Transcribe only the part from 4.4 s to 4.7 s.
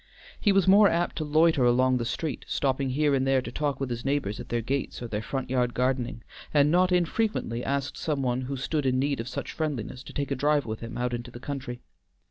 their